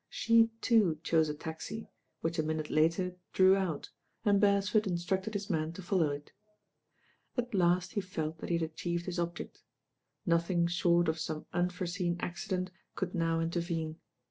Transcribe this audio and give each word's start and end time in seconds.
She, 0.09 0.49
too, 0.61 0.97
chose 1.03 1.29
a 1.29 1.35
taxi, 1.35 1.91
which 2.21 2.39
a 2.39 2.43
minute 2.43 2.71
later 2.71 3.17
drew 3.33 3.55
out, 3.55 3.91
and 4.25 4.41
Beresford 4.41 4.87
instructed 4.87 5.35
his 5.35 5.47
man 5.47 5.73
to 5.73 5.83
follow 5.83 6.09
it. 6.09 6.31
At 7.37 7.53
last 7.53 7.91
he 7.93 8.01
felt 8.01 8.39
that 8.39 8.49
he 8.49 8.57
had 8.57 8.65
achieved 8.67 9.05
his 9.05 9.19
object. 9.19 9.61
Nothing 10.25 10.65
short 10.65 11.07
of 11.07 11.19
some 11.19 11.45
unforeseen 11.53 12.17
accident 12.19 12.71
could 12.95 13.13
now 13.13 13.39
mteryene. 13.41 13.97